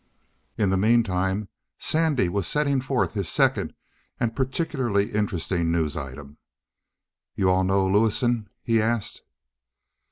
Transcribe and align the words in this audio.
In 0.57 0.71
the 0.71 0.77
meantime 0.77 1.47
Sandy 1.77 2.27
was 2.27 2.47
setting 2.47 2.81
forth 2.81 3.13
his 3.13 3.29
second 3.29 3.75
and 4.19 4.35
particularly 4.35 5.11
interesting 5.11 5.71
news 5.71 5.95
item. 5.95 6.37
"You 7.35 7.51
all 7.51 7.63
know 7.63 7.85
Lewison?" 7.85 8.49
he 8.63 8.81
asked. 8.81 9.21